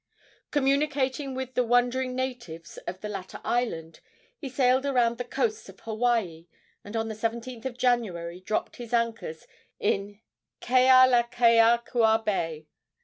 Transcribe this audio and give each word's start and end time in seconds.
Communicating 0.49 1.35
with 1.35 1.53
the 1.53 1.63
wondering 1.63 2.15
natives 2.15 2.77
of 2.87 3.01
the 3.01 3.07
latter 3.07 3.39
island, 3.43 3.99
he 4.35 4.49
sailed 4.49 4.83
around 4.83 5.19
the 5.19 5.23
coasts 5.23 5.69
of 5.69 5.79
Hawaii, 5.81 6.47
and 6.83 6.95
on 6.95 7.07
the 7.07 7.13
17th 7.13 7.65
of 7.65 7.77
January 7.77 8.39
dropped 8.41 8.77
his 8.77 8.93
anchors 8.93 9.45
in 9.79 10.19
Kealakeakua 10.59 12.25
Bay. 12.25 12.65